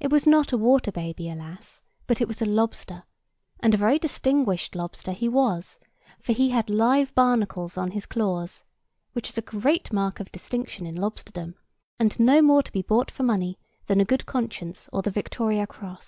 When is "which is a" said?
9.12-9.42